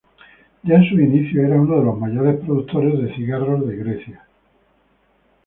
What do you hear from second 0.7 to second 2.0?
en sus inicios era uno de los